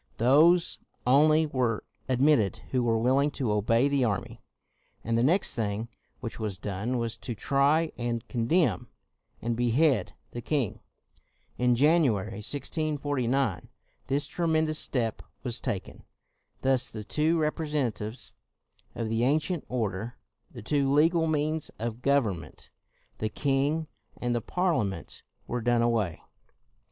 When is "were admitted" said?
1.45-2.57